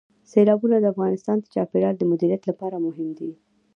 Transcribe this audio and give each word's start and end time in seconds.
سیلابونه 0.31 0.77
د 0.79 0.85
افغانستان 0.93 1.37
د 1.39 1.45
چاپیریال 1.53 1.95
د 1.97 2.03
مدیریت 2.11 2.41
لپاره 2.49 2.75
مهم 2.85 3.07
دي. 3.17 3.31